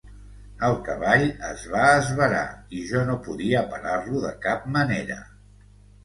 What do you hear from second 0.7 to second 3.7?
cavall es va esverar i jo no podia